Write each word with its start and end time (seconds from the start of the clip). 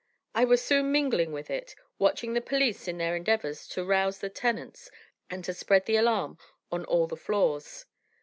I 0.33 0.45
was 0.45 0.63
soon 0.63 0.91
mingling 0.91 1.31
with 1.31 1.51
it, 1.51 1.75
watching 1.99 2.33
the 2.33 2.41
police 2.41 2.87
in 2.87 2.97
their 2.97 3.15
endeavors 3.15 3.67
to 3.67 3.85
rouse 3.85 4.17
the 4.17 4.29
tenants 4.31 4.89
and 5.29 5.45
to 5.45 5.53
spread 5.53 5.85
the 5.85 5.95
alarm 5.97 6.39
on 6.71 6.85
all 6.85 7.05
the 7.05 7.15
floors. 7.15 7.85